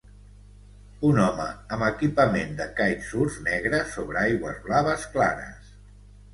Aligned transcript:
Un 1.09 1.19
home 1.23 1.45
amb 1.77 1.85
equipament 1.89 2.57
de 2.63 2.67
kitesurf 2.81 3.39
negre 3.51 3.85
sobre 3.95 4.23
aigües 4.25 4.61
blaves 4.67 5.09
clares. 5.17 5.73